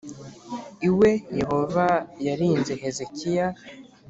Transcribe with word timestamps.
iwe 0.87 1.11
Yehova 1.39 1.85
yarinze 2.25 2.73
Hezekiya 2.81 3.47